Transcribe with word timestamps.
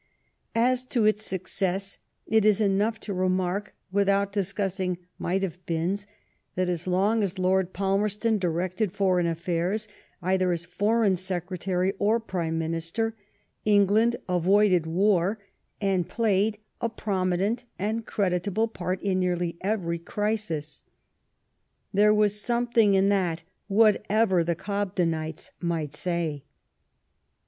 As 0.55 0.83
to 0.85 1.05
its 1.05 1.23
success, 1.23 1.99
it 2.25 2.43
is 2.43 2.59
enough 2.59 2.99
to 3.01 3.13
re 3.13 3.29
mark, 3.29 3.75
without 3.91 4.31
discussing 4.33 4.97
'* 5.07 5.19
might 5.19 5.43
have 5.43 5.63
beens," 5.67 6.07
that 6.55 6.67
as 6.67 6.87
long 6.87 7.21
as 7.21 7.37
Lord 7.37 7.71
Palmerston 7.71 8.39
directed 8.39 8.91
foreign 8.93 9.27
affairs, 9.27 9.87
either 10.19 10.51
as 10.51 10.65
Foreign 10.65 11.15
Secretary 11.17 11.93
or 11.99 12.19
Prime 12.19 12.57
Minister, 12.57 13.15
England 13.63 14.15
avoided 14.27 14.87
war, 14.87 15.37
and 15.79 16.09
played 16.09 16.57
a 16.81 16.89
prominent 16.89 17.65
and 17.77 18.03
creditable 18.03 18.69
part 18.69 18.99
in 19.03 19.19
nearly 19.19 19.55
every 19.61 19.99
crisis. 19.99 20.83
There 21.93 22.11
was 22.11 22.41
something 22.41 22.95
in 22.95 23.09
that, 23.09 23.43
whatever 23.67 24.43
the 24.43 24.55
Gobdenites 24.55 25.51
might 25.61 25.93
say. 25.93 26.43